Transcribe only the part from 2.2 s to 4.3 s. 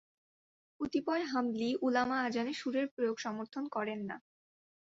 আযানে সুরের প্রয়োগ সমর্থন করেন না।